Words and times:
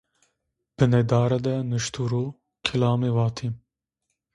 Bınê 0.75 1.01
dare 1.09 1.39
de 1.45 1.55
niştu 1.69 2.03
ro, 2.11 2.25
kılami 2.65 3.11
vati. 3.15 3.47